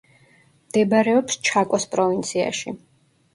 [0.69, 2.75] მდებარეობს ჩაკოს პროვინციაში.